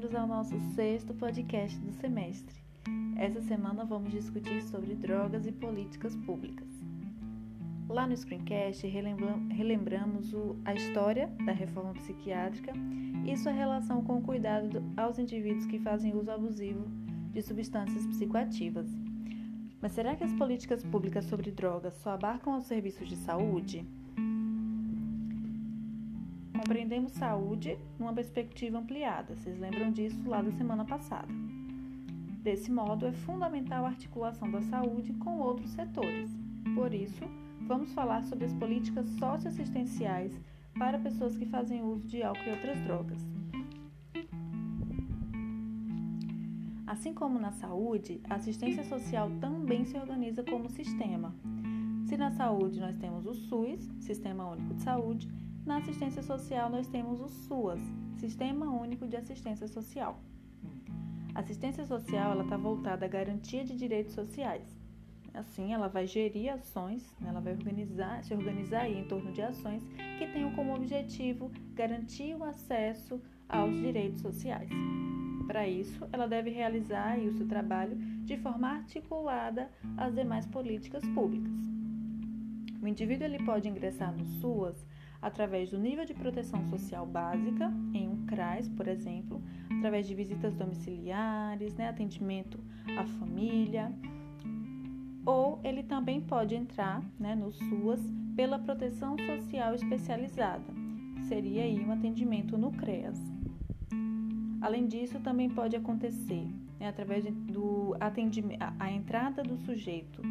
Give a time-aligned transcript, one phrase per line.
[0.00, 2.54] bem-vindos ao nosso sexto podcast do semestre.
[3.18, 6.66] Essa semana vamos discutir sobre drogas e políticas públicas.
[7.86, 10.32] Lá no Screencast relembramos
[10.64, 12.72] a história da reforma psiquiátrica
[13.26, 16.86] e sua relação com o cuidado aos indivíduos que fazem uso abusivo
[17.30, 18.88] de substâncias psicoativas.
[19.82, 23.86] Mas será que as políticas públicas sobre drogas só abarcam os serviços de saúde?
[26.60, 29.34] Compreendemos saúde numa perspectiva ampliada.
[29.34, 31.28] Vocês lembram disso lá da semana passada.
[32.42, 36.30] Desse modo, é fundamental a articulação da saúde com outros setores.
[36.74, 37.24] Por isso,
[37.62, 40.38] vamos falar sobre as políticas socioassistenciais
[40.78, 43.18] para pessoas que fazem uso de álcool e outras drogas.
[46.86, 51.34] Assim como na saúde, a assistência social também se organiza como sistema.
[52.04, 55.28] Se na saúde nós temos o SUS, Sistema Único de Saúde,
[55.70, 57.80] na assistência social, nós temos o SUAS,
[58.18, 60.20] Sistema Único de Assistência Social.
[61.32, 64.66] A assistência social está voltada à garantia de direitos sociais.
[65.32, 69.86] Assim, ela vai gerir ações, né, ela vai organizar, se organizar em torno de ações
[70.18, 74.68] que tenham como objetivo garantir o acesso aos direitos sociais.
[75.46, 81.52] Para isso, ela deve realizar o seu trabalho de forma articulada às demais políticas públicas.
[82.82, 84.89] O indivíduo ele pode ingressar no SUAS
[85.22, 89.42] através do nível de proteção social básica, em um CRAS, por exemplo,
[89.78, 92.58] através de visitas domiciliares, né, atendimento
[92.96, 93.92] à família,
[95.24, 98.00] ou ele também pode entrar né, no SUAS
[98.34, 100.64] pela proteção social especializada,
[101.28, 103.18] seria aí um atendimento no CREAS.
[104.60, 106.46] Além disso, também pode acontecer
[106.78, 110.22] né, através do atendimento, a, entrada do sujeito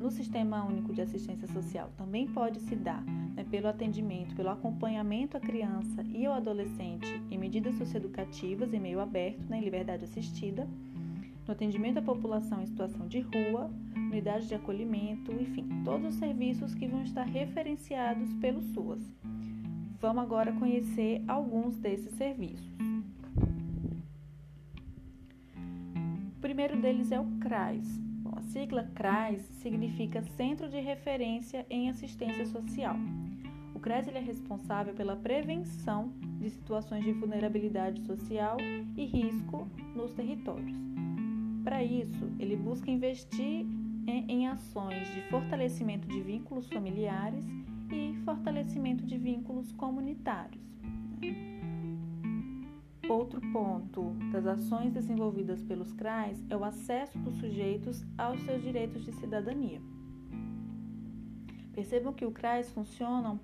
[0.00, 3.04] no Sistema Único de Assistência Social também pode se dar
[3.50, 9.48] pelo atendimento, pelo acompanhamento à criança e ao adolescente em medidas socioeducativas em meio aberto,
[9.48, 10.68] né, em liberdade assistida,
[11.46, 16.74] no atendimento à população em situação de rua, unidade de acolhimento, enfim, todos os serviços
[16.74, 19.02] que vão estar referenciados pelo SUAS.
[20.00, 22.68] Vamos agora conhecer alguns desses serviços.
[26.36, 27.98] O primeiro deles é o CRAS,
[28.38, 32.94] a sigla CRAS significa Centro de Referência em Assistência Social.
[33.78, 38.56] O CRAS é responsável pela prevenção de situações de vulnerabilidade social
[38.96, 40.76] e risco nos territórios.
[41.62, 43.64] Para isso, ele busca investir
[44.04, 47.44] em, em ações de fortalecimento de vínculos familiares
[47.92, 50.60] e fortalecimento de vínculos comunitários.
[53.08, 59.04] Outro ponto das ações desenvolvidas pelos CRAs é o acesso dos sujeitos aos seus direitos
[59.04, 59.80] de cidadania.
[61.72, 63.38] Percebam que o CRAs funciona,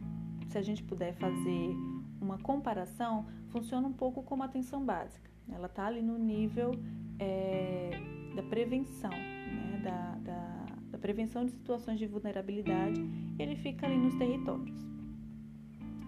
[0.55, 1.77] se a gente puder fazer
[2.21, 5.29] uma comparação, funciona um pouco como atenção básica.
[5.53, 6.71] Ela está ali no nível
[7.19, 7.91] é,
[8.37, 13.01] da prevenção, né, da, da, da prevenção de situações de vulnerabilidade,
[13.37, 14.81] e ele fica ali nos territórios.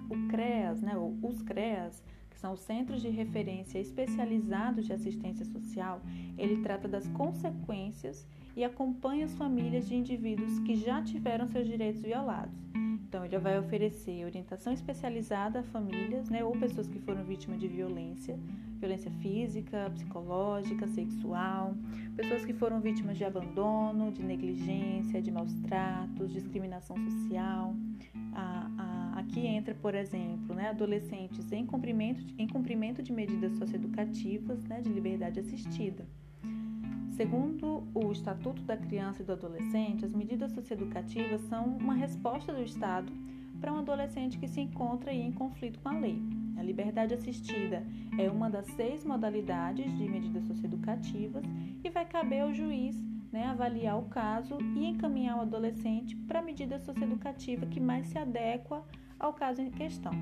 [0.09, 5.45] O CREAS, né, ou os CREAS, que são os Centros de Referência Especializados de Assistência
[5.45, 6.01] Social,
[6.39, 8.25] ele trata das consequências
[8.55, 12.55] e acompanha as famílias de indivíduos que já tiveram seus direitos violados.
[13.09, 17.69] Então, ele vai oferecer orientação especializada a famílias né, ou pessoas que foram vítimas de
[17.69, 18.39] violência,
[18.81, 21.75] violência física, psicológica, sexual,
[22.17, 27.75] pessoas que foram vítimas de abandono, de negligência, de maus tratos, discriminação social,
[28.35, 34.63] a, a Aqui entra, por exemplo, né, adolescentes em cumprimento, em cumprimento de medidas socioeducativas
[34.65, 36.07] né, de liberdade assistida.
[37.17, 42.63] Segundo o Estatuto da Criança e do Adolescente, as medidas socioeducativas são uma resposta do
[42.63, 43.11] Estado
[43.59, 46.21] para um adolescente que se encontra em conflito com a lei.
[46.59, 47.83] A liberdade assistida
[48.19, 51.43] é uma das seis modalidades de medidas socioeducativas
[51.83, 52.95] e vai caber ao juiz
[53.33, 58.19] né, avaliar o caso e encaminhar o adolescente para a medida socioeducativa que mais se
[58.19, 58.85] adequa
[59.19, 60.13] ao caso em questão.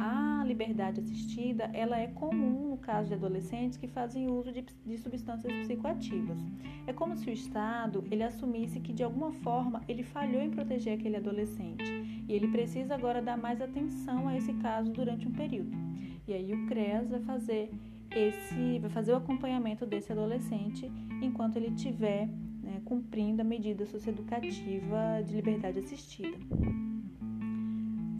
[0.00, 4.96] A liberdade assistida ela é comum no caso de adolescentes que fazem uso de, de,
[4.96, 6.38] substâncias psicoativas.
[6.86, 10.98] É como se o Estado ele assumisse que de alguma forma ele falhou em proteger
[10.98, 11.84] aquele adolescente
[12.26, 15.76] e ele precisa agora dar mais atenção a esse caso durante um período.
[16.26, 17.70] E aí o CREAS vai fazer
[18.10, 22.26] esse, vai fazer o acompanhamento desse adolescente enquanto ele estiver
[22.62, 26.38] né, cumprindo a medida socioeducativa de liberdade assistida.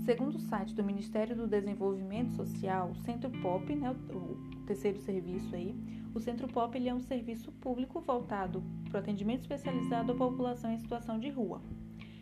[0.05, 5.55] Segundo o site do Ministério do Desenvolvimento Social, o Centro POP, né, o terceiro serviço
[5.55, 5.75] aí,
[6.14, 10.73] o Centro POP ele é um serviço público voltado para o atendimento especializado à população
[10.73, 11.61] em situação de rua.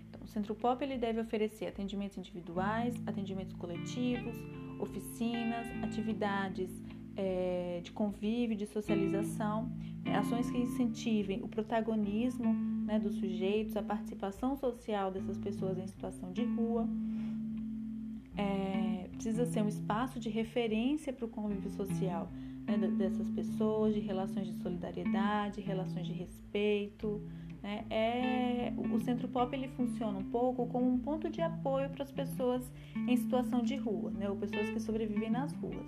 [0.09, 4.37] Então, o Centro POP ele deve oferecer atendimentos individuais, atendimentos coletivos,
[4.81, 6.71] oficinas, atividades
[7.17, 9.73] é, de convívio, de socialização,
[10.05, 10.17] né?
[10.17, 12.53] ações que incentivem o protagonismo
[12.85, 16.89] né, dos sujeitos, a participação social dessas pessoas em situação de rua.
[18.39, 22.31] É, precisa ser um espaço de referência para o convívio social
[22.67, 27.21] né, dessas pessoas, de relações de solidariedade, relações de respeito.
[27.63, 27.85] Né?
[27.91, 32.13] É, o Centro Pop ele funciona um pouco como um ponto de apoio para as
[32.13, 34.31] pessoas em situação de rua, né?
[34.31, 35.87] ou pessoas que sobrevivem nas ruas.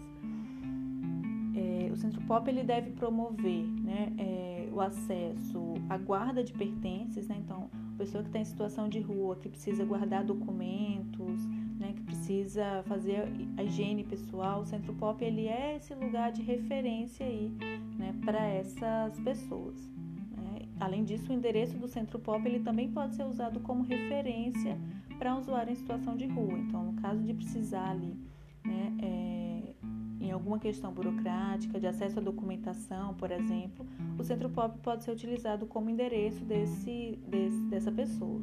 [1.55, 7.29] É, o Centro Pop ele deve promover né, é, o acesso à guarda de pertences,
[7.29, 7.37] né?
[7.39, 11.47] então, pessoa que está em situação de rua, que precisa guardar documentos,
[11.81, 16.43] né, que precisa fazer a higiene pessoal, o Centro Pop ele é esse lugar de
[16.43, 17.51] referência aí,
[17.99, 19.91] né, para essas pessoas.
[20.37, 20.69] Né?
[20.79, 24.79] Além disso, o endereço do Centro Pop ele também pode ser usado como referência
[25.19, 26.59] para um usuário em situação de rua.
[26.59, 28.15] Então, no caso de precisar ali,
[28.63, 29.75] né, é,
[30.21, 33.87] em alguma questão burocrática, de acesso à documentação, por exemplo,
[34.19, 38.43] o Centro Pop pode ser utilizado como endereço desse, desse dessa pessoa.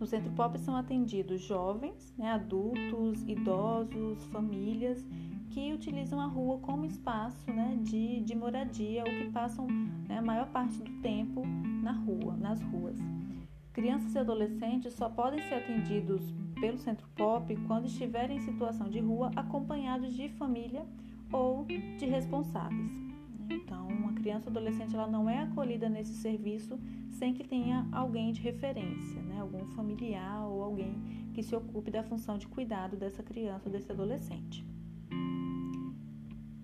[0.00, 5.04] No Centro Pop são atendidos jovens, né, adultos, idosos, famílias
[5.50, 10.22] que utilizam a rua como espaço né, de, de moradia ou que passam né, a
[10.22, 11.42] maior parte do tempo
[11.82, 12.96] na rua, nas ruas.
[13.72, 19.00] Crianças e adolescentes só podem ser atendidos pelo Centro Pop quando estiverem em situação de
[19.00, 20.86] rua acompanhados de família
[21.32, 22.92] ou de responsáveis.
[23.50, 26.78] Então, uma criança ou adolescente ela não é acolhida nesse serviço
[27.10, 29.40] sem que tenha alguém de referência, né?
[29.40, 30.94] algum familiar ou alguém
[31.34, 34.64] que se ocupe da função de cuidado dessa criança ou desse adolescente.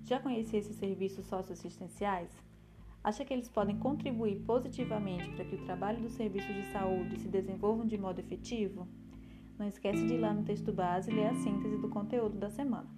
[0.05, 2.31] Já conheci esses serviços socioassistenciais?
[3.03, 7.29] Acha que eles podem contribuir positivamente para que o trabalho dos serviços de saúde se
[7.29, 8.87] desenvolvam de modo efetivo?
[9.59, 12.51] Não esquece de ir lá no texto base e ler a síntese do conteúdo da
[12.51, 12.89] semana.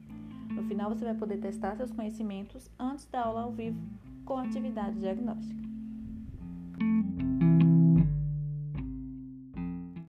[0.50, 3.78] No final, você vai poder testar seus conhecimentos antes da aula ao vivo
[4.24, 5.75] com atividade diagnóstica.